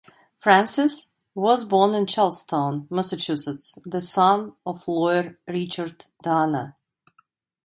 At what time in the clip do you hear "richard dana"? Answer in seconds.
5.47-6.73